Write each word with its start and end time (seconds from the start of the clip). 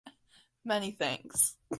Many 0.65 0.89
thanks. 0.93 1.57